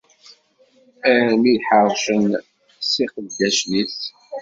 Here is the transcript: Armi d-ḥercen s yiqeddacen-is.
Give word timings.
Armi 1.13 1.53
d-ḥercen 1.59 2.25
s 2.89 2.91
yiqeddacen-is. 2.99 3.99